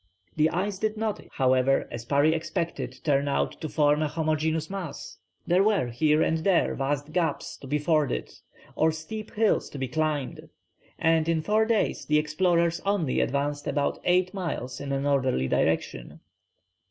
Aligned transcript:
The 0.35 0.49
ice 0.49 0.79
did 0.79 0.97
not, 0.97 1.21
however, 1.33 1.87
as 1.91 2.05
Parry 2.05 2.33
expected, 2.33 2.99
turn 3.03 3.27
out 3.27 3.51
to 3.61 3.69
form 3.69 4.01
a 4.01 4.07
homogeneous 4.07 4.67
mass. 4.67 5.19
There 5.45 5.61
were 5.63 5.89
here 5.89 6.23
and 6.23 6.39
there 6.39 6.73
vast 6.73 7.13
gaps 7.13 7.55
to 7.57 7.67
be 7.67 7.77
forded 7.77 8.33
or 8.75 8.91
steep 8.91 9.31
hills 9.35 9.69
to 9.69 9.77
be 9.77 9.87
climbed, 9.87 10.49
and 10.97 11.29
in 11.29 11.43
four 11.43 11.65
days 11.67 12.05
the 12.07 12.17
explorers 12.17 12.81
only 12.83 13.19
advanced 13.19 13.67
about 13.67 13.99
eight 14.03 14.33
miles 14.33 14.79
in 14.81 14.91
a 14.91 14.99
northerly 14.99 15.47
direction. 15.47 16.19